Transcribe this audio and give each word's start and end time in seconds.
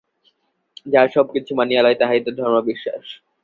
যাহা 0.85 1.07
সব 1.07 1.25
কিছু 1.35 1.51
মানিয়া 1.55 1.81
লয়, 1.83 1.97
তাহাই 2.01 2.21
তো 2.25 2.31
ধর্মবিশ্বাস। 2.39 3.05